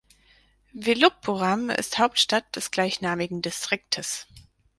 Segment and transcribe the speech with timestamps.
[0.73, 4.25] Viluppuram ist Hauptstadt des gleichnamigen Distriktes.